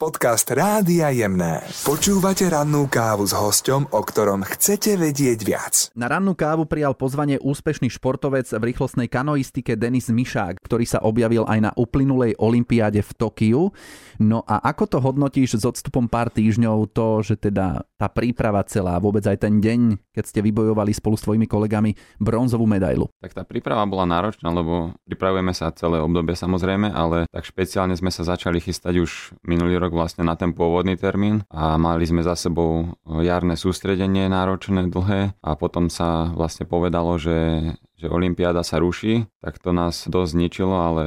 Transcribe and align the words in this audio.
Podcast 0.00 0.48
Rádia 0.48 1.12
Jemné. 1.12 1.60
Počúvate 1.84 2.48
rannú 2.48 2.88
kávu 2.88 3.28
s 3.28 3.36
hosťom, 3.36 3.92
o 3.92 4.00
ktorom 4.00 4.48
chcete 4.48 4.96
vedieť 4.96 5.44
viac. 5.44 5.74
Na 5.92 6.08
rannú 6.08 6.32
kávu 6.32 6.64
prijal 6.64 6.96
pozvanie 6.96 7.36
úspešný 7.36 7.92
športovec 7.92 8.48
v 8.48 8.72
rýchlostnej 8.72 9.12
kanoistike 9.12 9.76
Denis 9.76 10.08
Mišák, 10.08 10.56
ktorý 10.64 10.88
sa 10.88 11.04
objavil 11.04 11.44
aj 11.44 11.58
na 11.68 11.70
uplynulej 11.76 12.32
olympiáde 12.40 13.04
v 13.04 13.12
Tokiu. 13.12 13.76
No 14.16 14.40
a 14.48 14.64
ako 14.72 14.84
to 14.88 14.98
hodnotíš 15.04 15.60
s 15.60 15.68
odstupom 15.68 16.08
pár 16.08 16.32
týždňov 16.32 16.96
to, 16.96 17.20
že 17.20 17.36
teda 17.36 17.84
tá 18.00 18.08
príprava 18.08 18.64
celá, 18.64 18.96
vôbec 18.96 19.20
aj 19.28 19.36
ten 19.36 19.60
deň, 19.60 20.00
keď 20.16 20.24
ste 20.24 20.40
vybojovali 20.40 20.96
spolu 20.96 21.20
s 21.20 21.24
tvojimi 21.28 21.44
kolegami 21.44 21.92
bronzovú 22.16 22.64
medailu? 22.64 23.04
Tak 23.20 23.36
tá 23.36 23.44
príprava 23.44 23.84
bola 23.84 24.08
náročná, 24.08 24.48
lebo 24.48 24.96
pripravujeme 25.04 25.52
sa 25.52 25.68
celé 25.76 26.00
obdobie 26.00 26.32
samozrejme, 26.32 26.88
ale 26.88 27.28
tak 27.28 27.44
špeciálne 27.44 27.92
sme 27.92 28.08
sa 28.08 28.24
začali 28.24 28.64
chystať 28.64 28.96
už 28.96 29.36
minulý 29.44 29.76
rok 29.76 29.89
vlastne 29.90 30.22
na 30.22 30.38
ten 30.38 30.54
pôvodný 30.54 30.94
termín 30.94 31.42
a 31.50 31.74
mali 31.76 32.06
sme 32.06 32.22
za 32.22 32.38
sebou 32.38 32.94
jarné 33.04 33.58
sústredenie 33.58 34.30
náročné, 34.30 34.86
dlhé 34.88 35.34
a 35.42 35.50
potom 35.58 35.90
sa 35.90 36.30
vlastne 36.32 36.64
povedalo, 36.64 37.18
že 37.18 37.70
že 38.00 38.08
Olympiáda 38.08 38.64
sa 38.64 38.80
ruší, 38.80 39.28
tak 39.44 39.60
to 39.60 39.76
nás 39.76 40.08
dosť 40.08 40.32
zničilo, 40.32 40.72
ale 40.72 41.04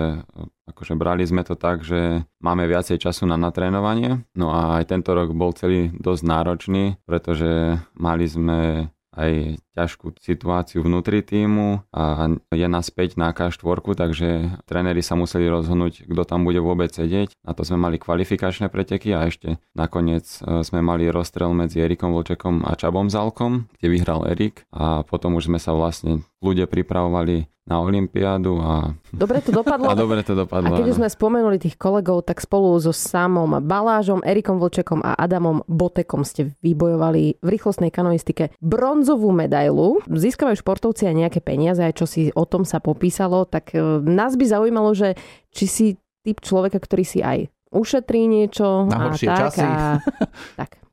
akože 0.70 0.94
brali 0.94 1.26
sme 1.26 1.42
to 1.42 1.58
tak, 1.58 1.82
že 1.82 2.22
máme 2.38 2.70
viacej 2.70 3.02
času 3.02 3.26
na 3.26 3.34
natrénovanie. 3.34 4.22
No 4.38 4.54
a 4.54 4.78
aj 4.78 4.94
tento 4.94 5.18
rok 5.18 5.34
bol 5.34 5.58
celý 5.58 5.90
dosť 5.90 6.22
náročný, 6.22 7.02
pretože 7.10 7.82
mali 7.98 8.30
sme 8.30 8.94
aj 9.18 9.58
ťažkú 9.74 10.18
situáciu 10.22 10.86
vnútri 10.86 11.26
týmu 11.26 11.82
a 11.90 12.30
je 12.54 12.68
5 12.70 13.18
na 13.18 13.34
K4, 13.34 13.78
takže 13.98 14.30
tréneri 14.70 15.02
sa 15.02 15.18
museli 15.18 15.50
rozhodnúť, 15.50 16.06
kto 16.06 16.22
tam 16.24 16.46
bude 16.46 16.62
vôbec 16.62 16.94
sedieť. 16.94 17.34
Na 17.42 17.58
to 17.58 17.66
sme 17.66 17.82
mali 17.82 17.98
kvalifikačné 17.98 18.70
preteky 18.70 19.12
a 19.18 19.26
ešte 19.26 19.58
nakoniec 19.74 20.26
e, 20.42 20.62
sme 20.62 20.86
mali 20.86 21.10
rozstrel 21.10 21.52
medzi 21.52 21.82
Erikom 21.82 22.14
Vlčekom 22.14 22.64
a 22.64 22.78
Čabom 22.78 23.10
Zalkom, 23.10 23.68
kde 23.78 23.88
vyhral 23.90 24.30
Erik 24.30 24.64
a 24.70 25.02
potom 25.02 25.36
už 25.38 25.50
sme 25.50 25.58
sa 25.58 25.74
vlastne 25.74 26.22
ľudia 26.40 26.70
pripravovali 26.70 27.54
na 27.64 27.80
Olympiádu 27.80 28.60
a... 28.60 28.92
Dobre 29.16 29.40
to 29.40 29.56
dopadlo. 29.56 29.88
A 29.92 29.96
dobre 29.96 30.20
to 30.20 30.36
dopadlo. 30.36 30.76
A 30.76 30.84
keď 30.84 31.00
sme 31.00 31.08
spomenuli 31.08 31.56
tých 31.64 31.80
kolegov, 31.80 32.28
tak 32.28 32.44
spolu 32.44 32.76
so 32.84 32.92
Samom 32.92 33.64
Balážom, 33.64 34.20
Erikom 34.20 34.60
Vlčekom 34.60 35.00
a 35.00 35.16
Adamom 35.16 35.64
Botekom 35.72 36.28
ste 36.28 36.52
vybojovali 36.60 37.40
v 37.40 37.48
rýchlostnej 37.48 37.88
kanoistike 37.88 38.52
bronzovú 38.60 39.32
medailu. 39.64 40.04
Získavajú 40.08 40.60
športovci 40.60 41.08
aj 41.08 41.16
nejaké 41.16 41.40
peniaze, 41.40 41.80
aj 41.80 41.96
čo 41.96 42.06
si 42.06 42.30
o 42.36 42.44
tom 42.44 42.68
sa 42.68 42.84
popísalo, 42.84 43.48
tak 43.48 43.72
e, 43.72 43.80
nás 44.04 44.36
by 44.36 44.44
zaujímalo, 44.44 44.92
že 44.92 45.16
či 45.56 45.66
si 45.66 45.86
typ 46.28 46.44
človeka, 46.44 46.80
ktorý 46.80 47.04
si 47.08 47.20
aj 47.24 47.48
ušetrí 47.72 48.28
niečo 48.28 48.88
Na 48.92 49.12
a 49.12 49.16
tak. 49.16 49.56
časy. 49.56 49.64
A, 49.64 50.00
tak. 50.60 50.84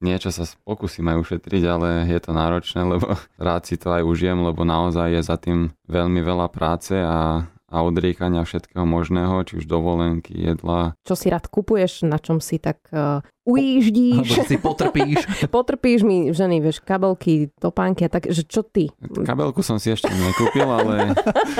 Niečo 0.00 0.32
sa 0.32 0.48
pokúsim 0.64 1.04
aj 1.04 1.20
ušetriť, 1.20 1.62
ale 1.68 1.88
je 2.08 2.20
to 2.20 2.32
náročné, 2.32 2.80
lebo 2.84 3.16
rád 3.40 3.64
si 3.64 3.80
to 3.80 3.92
aj 3.92 4.04
užijem, 4.04 4.40
lebo 4.44 4.64
naozaj 4.68 5.08
je 5.16 5.22
za 5.24 5.36
tým 5.40 5.72
veľmi 5.88 6.20
veľa 6.20 6.48
práce 6.52 6.96
a, 6.96 7.48
a 7.68 7.84
odriekania 7.84 8.48
všetkého 8.48 8.88
možného, 8.88 9.44
či 9.44 9.60
už 9.60 9.68
dovolenky, 9.68 10.32
jedla. 10.32 10.96
Čo 11.04 11.14
si 11.14 11.28
rád 11.28 11.52
kupuješ, 11.52 12.08
na 12.08 12.16
čom 12.16 12.40
si 12.40 12.56
tak 12.56 12.80
uh, 12.88 13.20
ujíždíš. 13.44 14.24
Alebo 14.24 14.48
si 14.48 14.56
potrpíš. 14.56 15.18
Potrpíš 15.56 16.00
mi, 16.00 16.32
ženy, 16.32 16.64
vieš, 16.64 16.80
kabelky, 16.80 17.52
topánky 17.60 18.08
a 18.08 18.10
tak, 18.12 18.32
že 18.32 18.48
čo 18.48 18.64
ty? 18.64 18.88
Kabelku 19.00 19.60
som 19.60 19.76
si 19.76 19.92
ešte 19.92 20.08
nekúpil, 20.08 20.64
ale, 20.64 21.12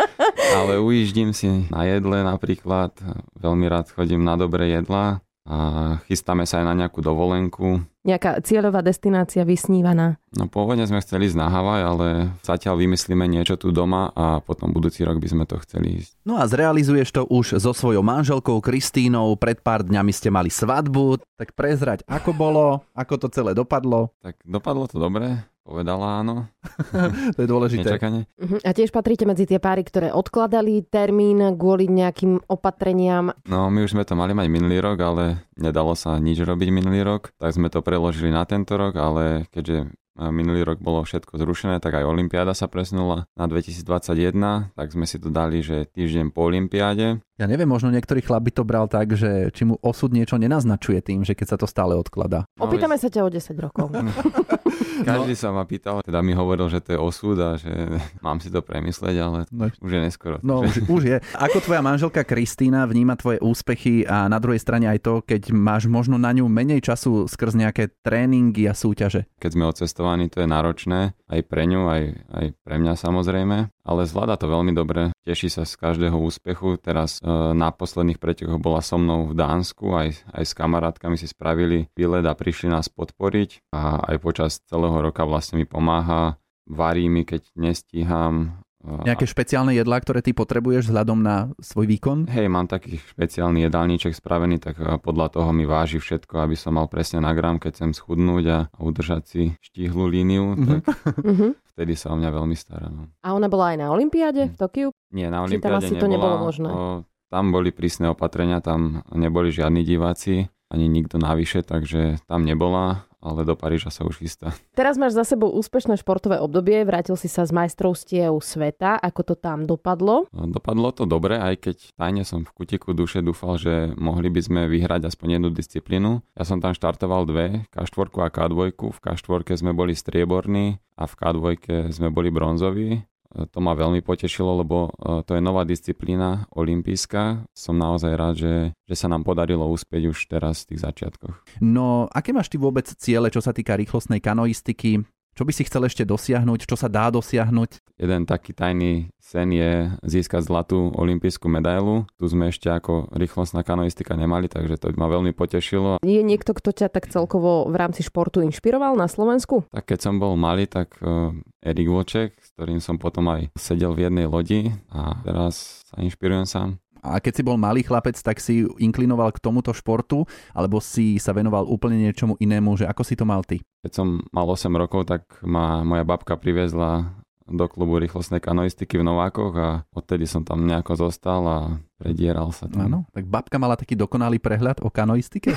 ale 0.59 0.81
ujíždím 0.81 1.37
si 1.37 1.69
na 1.69 1.85
jedle 1.85 2.25
napríklad. 2.25 2.97
Veľmi 3.37 3.69
rád 3.69 3.93
chodím 3.93 4.25
na 4.25 4.41
dobré 4.41 4.73
jedlá 4.73 5.21
a 5.49 5.57
chystáme 6.05 6.45
sa 6.45 6.61
aj 6.61 6.67
na 6.69 6.75
nejakú 6.85 7.01
dovolenku. 7.01 7.85
Nejaká 8.09 8.41
cieľová 8.41 8.81
destinácia 8.81 9.45
vysnívaná. 9.45 10.17
No 10.33 10.49
pôvodne 10.49 10.89
sme 10.89 11.05
chceli 11.05 11.29
ísť 11.29 11.37
na 11.37 11.53
Havaj, 11.53 11.83
ale 11.85 12.07
zatiaľ 12.41 12.81
vymyslíme 12.81 13.29
niečo 13.29 13.61
tu 13.61 13.69
doma 13.69 14.09
a 14.17 14.41
potom 14.41 14.73
budúci 14.73 15.05
rok 15.05 15.21
by 15.21 15.29
sme 15.29 15.45
to 15.45 15.61
chceli 15.61 16.01
ísť. 16.01 16.17
No 16.25 16.41
a 16.41 16.49
zrealizuješ 16.49 17.13
to 17.13 17.29
už 17.29 17.61
so 17.61 17.77
svojou 17.77 18.01
manželkou 18.01 18.65
Kristínou. 18.65 19.37
Pred 19.37 19.61
pár 19.61 19.85
dňami 19.85 20.09
ste 20.09 20.33
mali 20.33 20.49
svadbu. 20.49 21.21
Tak 21.37 21.53
prezrať, 21.53 22.01
ako 22.09 22.33
bolo, 22.33 22.81
ako 22.97 23.15
to 23.21 23.29
celé 23.29 23.53
dopadlo. 23.53 24.09
Tak 24.25 24.41
dopadlo 24.41 24.89
to 24.89 24.97
dobre, 24.97 25.45
povedala 25.69 26.25
áno. 26.25 26.49
to 27.37 27.41
je 27.45 27.49
dôležité. 27.49 27.85
Nečakane. 27.85 28.25
Uh-huh. 28.41 28.57
A 28.65 28.73
tiež 28.73 28.89
patríte 28.89 29.29
medzi 29.29 29.45
tie 29.45 29.61
páry, 29.61 29.85
ktoré 29.85 30.09
odkladali 30.09 30.81
termín 30.89 31.45
kvôli 31.61 31.93
nejakým 31.93 32.49
opatreniam. 32.49 33.37
No 33.45 33.69
my 33.69 33.85
už 33.85 33.93
sme 33.93 34.09
to 34.09 34.17
mali 34.17 34.33
mať 34.33 34.49
minulý 34.49 34.81
rok, 34.81 34.97
ale 35.05 35.45
nedalo 35.61 35.93
sa 35.93 36.17
nič 36.17 36.41
robiť 36.41 36.69
minulý 36.73 37.05
rok, 37.05 37.37
tak 37.37 37.53
sme 37.53 37.69
to 37.69 37.85
preložili 37.85 38.33
na 38.33 38.49
tento 38.49 38.81
rok, 38.81 38.97
ale 38.97 39.45
keďže 39.53 39.93
minulý 40.19 40.67
rok 40.67 40.83
bolo 40.83 41.07
všetko 41.07 41.39
zrušené, 41.39 41.79
tak 41.79 41.95
aj 41.95 42.05
Olympiáda 42.11 42.51
sa 42.51 42.67
presunula 42.67 43.31
na 43.39 43.47
2021, 43.47 44.75
tak 44.75 44.89
sme 44.91 45.07
si 45.07 45.17
to 45.23 45.31
dali, 45.31 45.63
že 45.63 45.87
týždeň 45.95 46.35
po 46.35 46.51
Olympiáde. 46.51 47.23
Ja 47.39 47.47
neviem, 47.47 47.65
možno 47.65 47.89
niektorý 47.89 48.19
chlap 48.19 48.43
by 48.43 48.53
to 48.53 48.63
bral 48.63 48.87
tak, 48.87 49.15
že 49.15 49.55
či 49.55 49.63
mu 49.63 49.79
osud 49.79 50.11
niečo 50.11 50.35
nenaznačuje 50.35 50.99
tým, 51.01 51.23
že 51.23 51.33
keď 51.33 51.47
sa 51.49 51.57
to 51.57 51.65
stále 51.65 51.95
odkladá. 51.95 52.51
No, 52.59 52.67
Opýtame 52.67 52.99
sa 52.99 53.07
ťa 53.07 53.23
o 53.23 53.31
10 53.31 53.55
rokov. 53.57 53.95
Každý 54.99 55.33
sa 55.33 55.49
ma 55.49 55.63
pýtal, 55.63 56.03
teda 56.03 56.19
mi 56.19 56.35
hovoril, 56.35 56.67
že 56.67 56.81
to 56.81 56.91
je 56.93 56.99
osud 56.99 57.39
a 57.39 57.55
že 57.55 57.71
mám 58.27 58.39
si 58.39 58.51
to 58.51 58.59
premysleť, 58.59 59.17
ale 59.17 59.39
No. 59.51 59.71
už 59.71 59.87
je 59.89 60.01
neskoro. 60.01 60.37
No 60.43 60.63
už, 60.63 60.83
už 60.85 61.03
je. 61.05 61.17
Ako 61.33 61.63
tvoja 61.63 61.79
manželka 61.79 62.23
Kristýna 62.23 62.85
vníma 62.85 63.15
tvoje 63.15 63.39
úspechy 63.39 64.03
a 64.03 64.27
na 64.27 64.39
druhej 64.39 64.59
strane 64.59 64.87
aj 64.87 64.99
to, 64.99 65.15
keď 65.23 65.55
máš 65.55 65.87
možno 65.87 66.19
na 66.19 66.35
ňu 66.35 66.45
menej 66.45 66.83
času 66.83 67.31
skrz 67.31 67.55
nejaké 67.55 67.95
tréningy 68.03 68.67
a 68.67 68.75
súťaže. 68.75 69.31
Keď 69.39 69.51
sme 69.53 69.65
odcestovaní, 69.65 70.27
to 70.27 70.43
je 70.43 70.49
náročné 70.49 71.01
aj 71.29 71.41
pre 71.45 71.63
ňu, 71.65 71.87
aj, 71.87 72.03
aj 72.35 72.47
pre 72.59 72.77
mňa 72.77 72.95
samozrejme, 72.95 73.57
ale 73.85 74.01
zvláda 74.03 74.35
to 74.35 74.49
veľmi 74.49 74.73
dobre, 74.73 75.13
teší 75.23 75.49
sa 75.49 75.63
z 75.63 75.77
každého 75.77 76.17
úspechu. 76.17 76.75
Teraz 76.79 77.21
na 77.53 77.69
posledných 77.69 78.17
pretekoch 78.17 78.57
bola 78.57 78.81
so 78.81 78.97
mnou 78.97 79.29
v 79.29 79.35
Dánsku, 79.35 79.87
aj, 79.93 80.09
aj 80.31 80.45
s 80.45 80.53
kamarátkami 80.53 81.15
si 81.15 81.27
spravili 81.27 81.87
výlet 81.93 82.25
a 82.25 82.33
prišli 82.33 82.69
nás 82.69 82.89
podporiť 82.89 83.71
a 83.71 84.01
aj 84.09 84.17
počas 84.19 84.59
celého 84.65 84.97
roka 84.99 85.23
vlastne 85.23 85.57
mi 85.57 85.65
pomáha, 85.65 86.37
varí 86.65 87.07
mi, 87.07 87.23
keď 87.23 87.45
nestíham. 87.55 88.61
Nejaké 88.79 89.27
špeciálne 89.27 89.75
jedlá, 89.75 89.99
ktoré 89.99 90.23
ty 90.23 90.31
potrebuješ 90.31 90.87
vzhľadom 90.89 91.19
na 91.19 91.51
svoj 91.59 91.91
výkon? 91.91 92.31
Hej, 92.31 92.47
mám 92.47 92.71
taký 92.71 93.03
špeciálny 93.11 93.67
jedálniček 93.67 94.15
spravený, 94.15 94.63
tak 94.63 94.79
podľa 95.03 95.35
toho 95.35 95.51
mi 95.51 95.67
váži 95.67 95.99
všetko, 95.99 96.47
aby 96.47 96.55
som 96.55 96.79
mal 96.79 96.87
presne 96.87 97.19
na 97.19 97.35
gram, 97.35 97.59
keď 97.59 97.75
chcem 97.75 97.91
schudnúť 97.91 98.45
a, 98.47 98.59
udržať 98.79 99.23
si 99.27 99.43
štíhlu 99.61 100.07
líniu, 100.07 100.55
Mhm. 100.55 100.63
tak 100.63 100.83
uh-huh. 101.11 101.53
vtedy 101.75 101.99
sa 101.99 102.15
o 102.15 102.17
mňa 102.17 102.31
veľmi 102.31 102.55
stará. 102.55 102.87
No. 102.87 103.11
A 103.19 103.35
ona 103.35 103.51
bola 103.51 103.75
aj 103.75 103.83
na 103.83 103.87
Olympiáde 103.91 104.47
v 104.47 104.57
Tokiu? 104.57 104.89
Nie, 105.11 105.27
na 105.27 105.43
Olympiáde 105.43 105.83
asi 105.83 105.99
to 105.99 106.07
nebolo 106.07 106.39
nebola. 106.39 106.47
možné? 106.47 106.69
O, 106.71 107.03
tam 107.29 107.53
boli 107.53 107.71
prísne 107.73 108.13
opatrenia, 108.13 108.65
tam 108.65 109.05
neboli 109.13 109.53
žiadni 109.53 109.85
diváci, 109.85 110.49
ani 110.69 110.85
nikto 110.89 111.17
navyše, 111.17 111.65
takže 111.65 112.21
tam 112.29 112.45
nebola, 112.45 113.09
ale 113.19 113.43
do 113.43 113.59
Paríža 113.59 113.91
sa 113.91 114.07
už 114.07 114.23
chystá. 114.23 114.55
Teraz 114.79 114.95
máš 114.95 115.17
za 115.17 115.25
sebou 115.25 115.51
úspešné 115.57 115.99
športové 115.99 116.39
obdobie, 116.39 116.85
vrátil 116.87 117.19
si 117.19 117.27
sa 117.27 117.43
z 117.49 117.57
majstrovstiev 117.57 118.37
sveta, 118.39 119.01
ako 119.01 119.33
to 119.33 119.35
tam 119.35 119.67
dopadlo. 119.67 120.31
No, 120.31 120.47
Dopadlo 120.47 120.93
to 120.95 121.09
dobre, 121.09 121.41
aj 121.41 121.55
keď 121.59 121.77
tajne 121.99 122.23
som 122.23 122.47
v 122.47 122.55
kutiku 122.55 122.95
duše 122.95 123.25
dúfal, 123.25 123.59
že 123.59 123.91
mohli 123.97 124.31
by 124.31 124.41
sme 124.45 124.61
vyhrať 124.71 125.09
aspoň 125.09 125.41
jednu 125.41 125.51
disciplínu. 125.51 126.23
Ja 126.39 126.45
som 126.47 126.63
tam 126.63 126.77
štartoval 126.77 127.27
dve, 127.27 127.47
K4 127.75 128.09
a 128.23 128.29
K2. 128.31 128.77
V 128.77 128.99
K4 129.03 129.41
sme 129.57 129.73
boli 129.75 129.99
strieborní 129.99 130.79
a 130.95 131.05
v 131.09 131.15
K2 131.17 131.45
sme 131.91 132.09
boli 132.15 132.31
bronzoví. 132.31 133.03
E, 133.35 133.47
To 133.49 133.59
ma 133.61 133.77
veľmi 133.77 134.01
potešilo, 134.01 134.65
lebo 134.65 134.89
e, 134.89 135.23
to 135.25 135.37
je 135.37 135.43
nová 135.43 135.69
disciplína, 135.69 136.49
olimpijská. 136.55 137.45
Som 137.53 137.77
naozaj 137.77 138.13
rád, 138.17 138.35
že, 138.39 138.55
že 138.89 138.95
sa 138.97 139.11
nám 139.11 139.25
podarilo 139.27 139.69
uspieť 139.69 140.09
už 140.09 140.19
teraz 140.29 140.65
v 140.65 140.75
tých 140.75 140.81
začiatkoch. 140.85 141.35
No, 141.61 142.09
aké 142.13 142.33
máš 142.33 142.49
ty 142.49 142.57
vôbec 142.57 142.89
ciele, 142.89 143.29
čo 143.29 143.45
sa 143.45 143.53
týka 143.53 143.77
rýchlostnej 143.77 144.23
kanoistiky? 144.25 145.05
Čo 145.39 145.47
by 145.47 145.55
si 145.55 145.71
chcel 145.71 145.87
ešte 145.87 146.03
dosiahnuť? 146.03 146.67
Čo 146.67 146.75
sa 146.75 146.91
dá 146.91 147.15
dosiahnuť? 147.15 147.95
Jeden 147.95 148.27
taký 148.27 148.51
tajný 148.51 149.15
sen 149.23 149.55
je 149.55 149.87
získať 150.03 150.51
zlatú 150.51 150.91
olimpijskú 150.99 151.47
medailu. 151.47 152.11
Tu 152.19 152.27
sme 152.27 152.51
ešte 152.51 152.67
ako 152.67 153.15
rýchlostná 153.15 153.63
kanoistika 153.63 154.19
nemali, 154.19 154.51
takže 154.51 154.75
to 154.83 154.91
ma 154.99 155.07
veľmi 155.07 155.31
potešilo. 155.31 156.03
Je 156.03 156.27
niekto, 156.27 156.59
kto 156.59 156.75
ťa 156.75 156.91
tak 156.91 157.07
celkovo 157.07 157.71
v 157.71 157.77
rámci 157.79 158.03
športu 158.03 158.43
inšpiroval 158.43 158.99
na 158.99 159.07
Slovensku? 159.07 159.63
Tak 159.71 159.95
keď 159.95 160.11
som 160.11 160.19
bol 160.19 160.35
malý, 160.35 160.67
tak 160.67 160.99
uh, 161.07 161.31
Erik 161.63 161.87
Voček, 161.87 162.35
s 162.43 162.51
ktorým 162.59 162.83
som 162.83 162.99
potom 162.99 163.31
aj 163.31 163.55
sedel 163.55 163.95
v 163.95 164.11
jednej 164.11 164.27
lodi 164.27 164.75
a 164.91 165.23
teraz 165.23 165.87
sa 165.87 166.03
inšpirujem 166.03 166.51
sám. 166.51 166.83
A 167.03 167.23
keď 167.23 167.33
si 167.39 167.43
bol 167.47 167.57
malý 167.61 167.87
chlapec, 167.87 168.19
tak 168.19 168.43
si 168.43 168.67
inklinoval 168.79 169.31
k 169.35 169.43
tomuto 169.43 169.71
športu, 169.75 170.27
alebo 170.55 170.83
si 170.83 171.19
sa 171.23 171.35
venoval 171.35 171.67
úplne 171.67 171.99
niečomu 171.99 172.35
inému, 172.39 172.79
že 172.79 172.87
ako 172.87 173.03
si 173.07 173.15
to 173.15 173.25
mal 173.25 173.43
ty? 173.47 173.63
Keď 173.87 173.93
som 173.95 174.23
mal 174.35 174.47
8 174.47 174.69
rokov, 174.75 175.07
tak 175.07 175.23
ma 175.47 175.87
moja 175.87 176.03
babka 176.03 176.35
priviezla 176.35 177.19
do 177.49 177.65
klubu 177.65 177.97
rýchlostnej 177.97 178.45
kanoistiky 178.45 179.01
v 179.01 179.09
Novákoch 179.09 179.55
a 179.57 179.69
odtedy 179.97 180.29
som 180.29 180.45
tam 180.45 180.69
nejako 180.69 181.09
zostal 181.09 181.43
a 181.49 181.59
predieral 181.99 182.55
sa 182.55 182.71
tam. 182.71 182.87
Áno, 182.87 182.99
tak 183.11 183.27
babka 183.27 183.59
mala 183.59 183.75
taký 183.75 183.99
dokonalý 183.99 184.39
prehľad 184.39 184.81
o 184.87 184.89
kanoistike? 184.89 185.53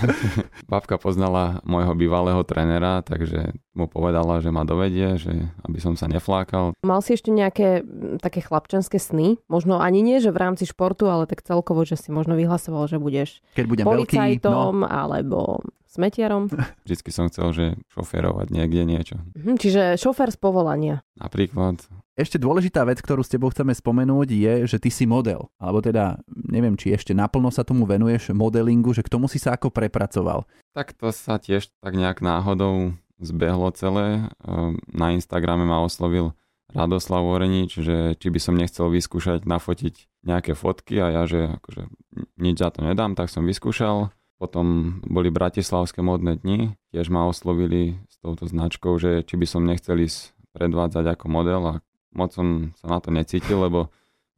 Babka 0.70 1.00
poznala 1.00 1.64
môjho 1.64 1.96
bývalého 1.96 2.44
trenera, 2.44 3.00
takže 3.00 3.56
mu 3.72 3.88
povedala, 3.88 4.44
že 4.44 4.52
ma 4.52 4.68
dovedie, 4.68 5.16
že 5.16 5.32
aby 5.64 5.78
som 5.80 5.96
sa 5.96 6.06
neflákal. 6.06 6.76
Mal 6.84 7.00
si 7.00 7.16
ešte 7.16 7.32
nejaké 7.32 7.82
také 8.20 8.44
chlapčenské 8.44 9.00
sny? 9.00 9.40
Možno 9.48 9.80
ani 9.80 10.04
nie, 10.04 10.20
že 10.20 10.30
v 10.30 10.38
rámci 10.38 10.68
športu, 10.68 11.08
ale 11.08 11.24
tak 11.24 11.40
celkovo, 11.42 11.82
že 11.88 11.96
si 11.96 12.12
možno 12.12 12.36
vyhlasoval, 12.36 12.86
že 12.86 13.00
budeš 13.00 13.40
Keď 13.56 13.64
budem 13.66 13.84
veľký, 13.88 13.88
no. 13.88 13.92
policajtom 14.04 14.74
alebo 14.84 15.64
smetiarom. 15.90 16.46
Vždycky 16.86 17.10
som 17.10 17.26
chcel, 17.26 17.50
že 17.50 17.64
šoférovať 17.90 18.54
niekde 18.54 18.86
niečo. 18.86 19.16
Mhm, 19.34 19.58
čiže 19.58 19.82
šofér 19.98 20.30
z 20.30 20.38
povolania. 20.38 20.96
Napríklad 21.18 21.82
Ešte 22.20 22.36
dôležitá 22.36 22.84
vec, 22.84 23.00
ktorú 23.00 23.24
s 23.24 23.32
tebou 23.32 23.48
chceme 23.48 23.72
spomenúť, 23.72 24.28
je, 24.28 24.52
že 24.68 24.76
ty 24.76 24.92
si 24.92 25.08
model. 25.08 25.48
Alebo 25.56 25.80
teda, 25.80 26.20
neviem, 26.28 26.76
či 26.76 26.92
ešte 26.92 27.16
naplno 27.16 27.48
sa 27.48 27.64
tomu 27.64 27.88
venuješ 27.88 28.36
modelingu, 28.36 28.92
že 28.92 29.00
k 29.00 29.08
tomu 29.08 29.24
si 29.24 29.40
sa 29.40 29.56
ako 29.56 29.72
prepracoval. 29.72 30.44
Tak 30.76 30.92
to 31.00 31.08
sa 31.16 31.40
tiež 31.40 31.72
tak 31.80 31.96
nejak 31.96 32.20
náhodou 32.20 32.92
zbehlo 33.24 33.72
celé. 33.72 34.28
Ehm, 34.44 34.76
Na 34.92 35.16
Instagrame 35.16 35.64
ma 35.64 35.80
oslovil 35.80 36.36
Radoslav 36.76 37.24
Orenič, 37.24 37.80
že 37.80 38.12
či 38.20 38.28
by 38.28 38.36
som 38.36 38.52
nechcel 38.52 38.92
vyskúšať 38.92 39.48
nafotiť 39.48 40.20
nejaké 40.20 40.52
fotky 40.52 41.00
a 41.00 41.08
ja, 41.08 41.22
že 41.24 41.56
akože 41.56 41.88
nič 42.36 42.60
za 42.60 42.68
to 42.68 42.84
nedám, 42.84 43.16
tak 43.16 43.32
som 43.32 43.48
vyskúšal. 43.48 44.12
Potom 44.36 45.00
boli 45.08 45.32
Bratislavské 45.32 46.04
modné 46.04 46.36
dni, 46.36 46.76
tiež 46.92 47.08
ma 47.08 47.24
oslovili 47.24 47.96
s 48.12 48.20
touto 48.20 48.44
značkou, 48.44 48.92
že 49.00 49.24
či 49.24 49.40
by 49.40 49.46
som 49.48 49.64
nechcel 49.64 49.96
ísť 50.00 50.36
predvádzať 50.52 51.16
ako 51.16 51.26
model 51.32 51.62
a 51.64 51.74
moc 52.14 52.34
som 52.34 52.74
sa 52.78 52.86
na 52.86 52.98
to 52.98 53.10
necítil, 53.14 53.62
lebo 53.62 53.88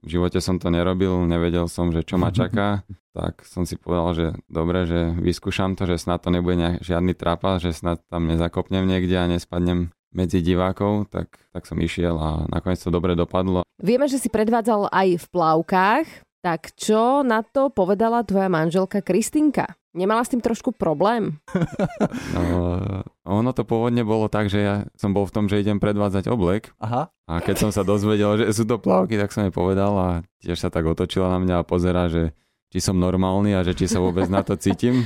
v 0.03 0.19
živote 0.19 0.43
som 0.43 0.59
to 0.59 0.69
nerobil, 0.69 1.23
nevedel 1.25 1.71
som, 1.71 1.95
že 1.95 2.03
čo 2.03 2.19
ma 2.19 2.35
čaká, 2.41 2.83
tak 3.15 3.45
som 3.47 3.63
si 3.69 3.79
povedal, 3.79 4.11
že 4.13 4.27
dobre, 4.51 4.89
že 4.89 5.15
vyskúšam 5.21 5.79
to, 5.79 5.87
že 5.87 6.03
snad 6.03 6.25
to 6.25 6.33
nebude 6.33 6.59
nejak, 6.59 6.83
žiadny 6.83 7.13
trapa, 7.15 7.63
že 7.63 7.77
snad 7.77 8.03
tam 8.11 8.27
nezakopnem 8.27 8.85
niekde 8.89 9.15
a 9.17 9.31
nespadnem 9.31 9.93
medzi 10.13 10.45
divákov, 10.45 11.09
tak, 11.09 11.41
tak 11.57 11.65
som 11.65 11.81
išiel 11.81 12.21
a 12.21 12.45
nakoniec 12.53 12.81
to 12.81 12.93
dobre 12.93 13.17
dopadlo. 13.17 13.65
Vieme, 13.81 14.05
že 14.07 14.21
si 14.21 14.29
predvádzal 14.29 14.93
aj 14.93 15.09
v 15.17 15.27
plavkách, 15.33 16.07
tak 16.45 16.77
čo 16.77 17.25
na 17.25 17.41
to 17.41 17.73
povedala 17.73 18.21
tvoja 18.27 18.53
manželka 18.53 19.01
Kristinka? 19.01 19.73
Nemala 19.93 20.25
s 20.25 20.33
tým 20.33 20.41
trošku 20.41 20.73
problém? 20.73 21.37
No, 22.33 23.05
ono 23.29 23.51
to 23.53 23.63
pôvodne 23.63 24.03
bolo 24.03 24.27
tak, 24.27 24.49
že 24.49 24.59
ja 24.59 24.75
som 24.97 25.13
bol 25.13 25.29
v 25.29 25.35
tom, 25.37 25.45
že 25.47 25.61
idem 25.61 25.79
predvádzať 25.79 26.33
oblek 26.33 26.73
Aha. 26.81 27.13
a 27.29 27.33
keď 27.39 27.69
som 27.69 27.71
sa 27.71 27.85
dozvedel, 27.87 28.41
že 28.41 28.51
sú 28.57 28.65
to 28.65 28.81
plavky, 28.81 29.21
tak 29.21 29.31
som 29.31 29.47
jej 29.47 29.55
povedal 29.55 29.93
a 29.95 30.09
tiež 30.43 30.59
sa 30.59 30.73
tak 30.73 30.89
otočila 30.89 31.29
na 31.31 31.39
mňa 31.39 31.55
a 31.61 31.69
pozera, 31.69 32.09
že 32.09 32.33
či 32.73 32.81
som 32.81 32.97
normálny 32.97 33.53
a 33.53 33.61
že 33.63 33.77
či 33.77 33.85
sa 33.85 34.01
vôbec 34.01 34.27
na 34.33 34.41
to 34.41 34.57
cítim. 34.57 35.05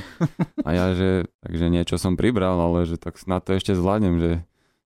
A 0.62 0.70
ja, 0.70 0.94
že 0.94 1.26
takže 1.42 1.66
niečo 1.66 1.98
som 1.98 2.14
pribral, 2.14 2.56
ale 2.56 2.86
že 2.86 2.94
tak 2.96 3.18
snad 3.18 3.42
to 3.42 3.58
ešte 3.58 3.74
zvládnem, 3.74 4.22
že 4.22 4.32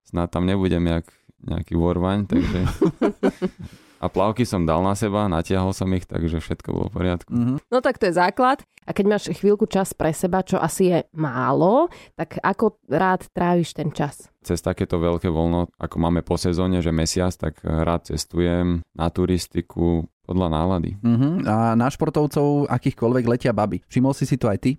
snad 0.09 0.33
tam 0.33 0.49
nebudem 0.49 0.89
jak 0.89 1.07
nejaký 1.45 1.77
vorvaň, 1.77 2.25
takže... 2.25 2.59
A 4.01 4.09
plavky 4.09 4.49
som 4.49 4.65
dal 4.65 4.81
na 4.81 4.97
seba, 4.97 5.29
natiahol 5.29 5.77
som 5.77 5.93
ich, 5.93 6.09
takže 6.09 6.41
všetko 6.41 6.69
bolo 6.73 6.87
v 6.89 6.95
poriadku. 6.97 7.29
Mhm. 7.31 7.55
No 7.69 7.79
tak 7.85 8.01
to 8.01 8.09
je 8.09 8.17
základ. 8.17 8.65
A 8.89 8.97
keď 8.97 9.05
máš 9.07 9.25
chvíľku 9.31 9.69
čas 9.69 9.93
pre 9.93 10.11
seba, 10.11 10.41
čo 10.41 10.57
asi 10.57 10.89
je 10.89 10.99
málo, 11.13 11.93
tak 12.17 12.41
ako 12.41 12.81
rád 12.89 13.29
tráviš 13.31 13.77
ten 13.77 13.93
čas? 13.93 14.33
Cez 14.41 14.65
takéto 14.65 14.97
veľké 14.97 15.29
voľno, 15.29 15.69
ako 15.77 15.97
máme 16.01 16.25
po 16.25 16.41
sezóne, 16.41 16.81
že 16.81 16.91
mesiac, 16.91 17.31
tak 17.37 17.61
rád 17.61 18.09
cestujem 18.09 18.81
na 18.97 19.07
turistiku 19.13 20.09
podľa 20.25 20.49
nálady. 20.49 20.97
Mhm. 21.05 21.45
A 21.45 21.77
na 21.77 21.87
športovcov 21.93 22.73
akýchkoľvek 22.73 23.25
letia 23.29 23.53
baby. 23.53 23.85
Všimol 23.85 24.17
si 24.17 24.25
si 24.25 24.41
to 24.41 24.49
aj 24.49 24.59
ty? 24.65 24.73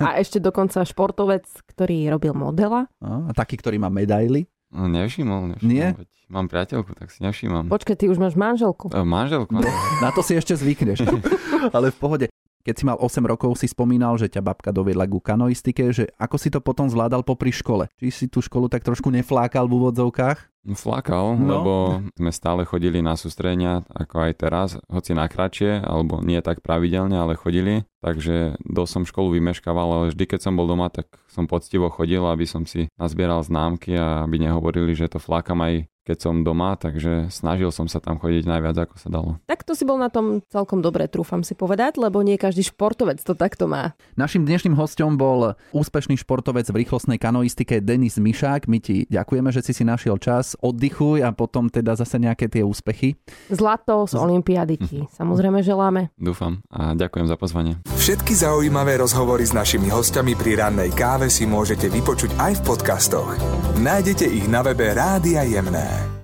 A 0.00 0.20
ešte 0.20 0.36
dokonca 0.40 0.84
športovec, 0.84 1.44
ktorý 1.74 2.12
robil 2.12 2.32
modela. 2.36 2.88
A 3.00 3.32
taký, 3.32 3.56
ktorý 3.60 3.80
má 3.80 3.88
medaily. 3.88 4.48
No, 4.72 4.88
nevšimol, 4.88 5.52
nevšimol. 5.52 5.68
Nie? 5.68 5.92
Veď 5.92 6.08
mám 6.32 6.48
priateľku, 6.48 6.96
tak 6.96 7.12
si 7.12 7.20
nevšímam. 7.20 7.68
Počkaj, 7.68 7.96
ty 8.00 8.08
už 8.08 8.16
máš 8.16 8.32
manželku. 8.40 8.88
E, 8.88 9.04
Manželku? 9.04 9.52
Na 10.04 10.08
to 10.16 10.24
si 10.24 10.32
ešte 10.32 10.56
zvykneš. 10.56 11.04
Ale 11.76 11.92
v 11.92 11.98
pohode. 12.00 12.26
Keď 12.62 12.74
si 12.78 12.84
mal 12.86 12.96
8 12.96 13.26
rokov, 13.26 13.58
si 13.58 13.66
spomínal, 13.66 14.14
že 14.16 14.30
ťa 14.30 14.40
babka 14.40 14.70
doviedla 14.70 15.10
ku 15.10 15.18
kanoistike, 15.18 15.90
že 15.90 16.06
ako 16.14 16.36
si 16.38 16.48
to 16.48 16.62
potom 16.62 16.86
zvládal 16.86 17.26
popri 17.26 17.50
škole? 17.50 17.90
Či 17.98 18.08
si 18.14 18.26
tú 18.30 18.38
školu 18.38 18.70
tak 18.70 18.86
trošku 18.86 19.10
neflákal 19.10 19.66
v 19.66 19.82
úvodzovkách? 19.82 20.51
Flakal, 20.62 21.34
No. 21.34 21.46
lebo 21.58 21.72
sme 22.14 22.30
stále 22.30 22.62
chodili 22.62 23.02
na 23.02 23.18
sústrenia, 23.18 23.82
ako 23.90 24.14
aj 24.30 24.32
teraz, 24.38 24.68
hoci 24.86 25.10
na 25.10 25.26
kratšie, 25.26 25.82
alebo 25.82 26.22
nie 26.22 26.38
tak 26.38 26.62
pravidelne, 26.62 27.18
ale 27.18 27.34
chodili. 27.34 27.82
Takže 27.98 28.58
dosť 28.62 28.90
som 28.90 29.02
školu 29.06 29.38
vymeškával, 29.38 29.88
ale 29.90 30.04
vždy, 30.14 30.24
keď 30.26 30.40
som 30.46 30.54
bol 30.54 30.66
doma, 30.66 30.90
tak 30.90 31.10
som 31.30 31.50
poctivo 31.50 31.90
chodil, 31.90 32.22
aby 32.22 32.46
som 32.46 32.62
si 32.66 32.86
nazbieral 32.94 33.42
známky 33.42 33.94
a 33.94 34.26
aby 34.26 34.38
nehovorili, 34.42 34.94
že 34.94 35.10
to 35.10 35.22
flakam 35.22 35.62
aj 35.62 35.86
keď 36.02 36.18
som 36.18 36.42
doma, 36.42 36.74
takže 36.74 37.30
snažil 37.30 37.70
som 37.70 37.86
sa 37.86 38.02
tam 38.02 38.18
chodiť 38.18 38.42
najviac, 38.42 38.74
ako 38.74 38.94
sa 38.98 39.06
dalo. 39.06 39.38
Tak 39.46 39.62
to 39.62 39.78
si 39.78 39.86
bol 39.86 40.02
na 40.02 40.10
tom 40.10 40.42
celkom 40.50 40.82
dobre, 40.82 41.06
trúfam 41.06 41.46
si 41.46 41.54
povedať, 41.54 41.94
lebo 41.94 42.26
nie 42.26 42.34
každý 42.34 42.66
športovec 42.66 43.22
to 43.22 43.38
takto 43.38 43.70
má. 43.70 43.94
Našim 44.18 44.42
dnešným 44.42 44.74
hostom 44.74 45.14
bol 45.14 45.54
úspešný 45.70 46.18
športovec 46.18 46.66
v 46.74 46.82
rýchlostnej 46.82 47.22
kanoistike 47.22 47.78
Denis 47.78 48.18
Mišák. 48.18 48.66
My 48.66 48.82
ti 48.82 49.06
ďakujeme, 49.06 49.54
že 49.54 49.62
si 49.62 49.72
si 49.72 49.86
našiel 49.86 50.18
čas, 50.18 50.51
oddychuj 50.60 51.24
a 51.24 51.30
potom 51.32 51.68
teda 51.72 51.96
zase 51.96 52.20
nejaké 52.20 52.48
tie 52.50 52.60
úspechy. 52.60 53.16
Zlato 53.48 54.04
z 54.04 54.14
Olympiády 54.18 54.74
ti 54.80 54.98
samozrejme 55.18 55.64
želáme. 55.64 56.12
Dúfam 56.18 56.60
a 56.68 56.92
ďakujem 56.92 57.26
za 57.28 57.36
pozvanie. 57.40 57.78
Všetky 57.96 58.34
zaujímavé 58.34 58.98
rozhovory 58.98 59.46
s 59.46 59.54
našimi 59.54 59.88
hostiami 59.88 60.34
pri 60.34 60.58
rannej 60.58 60.90
káve 60.92 61.30
si 61.30 61.46
môžete 61.46 61.88
vypočuť 61.88 62.36
aj 62.38 62.52
v 62.60 62.64
podcastoch. 62.66 63.30
Nájdete 63.78 64.26
ich 64.26 64.46
na 64.50 64.60
webe 64.66 64.90
Rádia 64.92 65.46
Jemné. 65.46 66.21